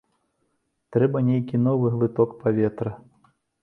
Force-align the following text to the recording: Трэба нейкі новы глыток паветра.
Трэба 0.95 1.23
нейкі 1.29 1.63
новы 1.69 1.95
глыток 1.99 2.29
паветра. 2.43 3.01